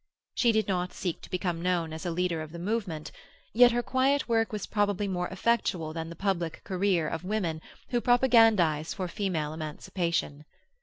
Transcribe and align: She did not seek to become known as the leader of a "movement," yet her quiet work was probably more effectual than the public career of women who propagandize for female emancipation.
She 0.33 0.51
did 0.51 0.67
not 0.67 0.93
seek 0.93 1.21
to 1.21 1.29
become 1.29 1.61
known 1.61 1.93
as 1.93 2.01
the 2.01 2.09
leader 2.11 2.41
of 2.41 2.55
a 2.55 2.57
"movement," 2.57 3.11
yet 3.53 3.71
her 3.71 3.83
quiet 3.83 4.27
work 4.27 4.51
was 4.51 4.65
probably 4.65 5.07
more 5.07 5.27
effectual 5.27 5.93
than 5.93 6.09
the 6.09 6.15
public 6.15 6.63
career 6.63 7.07
of 7.07 7.23
women 7.23 7.61
who 7.91 8.01
propagandize 8.01 8.95
for 8.95 9.07
female 9.07 9.53
emancipation. 9.53 10.45